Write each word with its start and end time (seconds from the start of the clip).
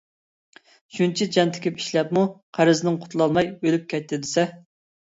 شۇنچە 0.99 1.27
جان 1.35 1.53
تىكىپ 1.57 1.83
ئىشلەپمۇ 1.83 2.25
قەرزدىن 2.61 2.99
قۇتۇلالماي 3.05 3.55
ئۆلۈپ 3.61 3.89
كەتتى 3.97 4.23
دېسە. 4.27 4.51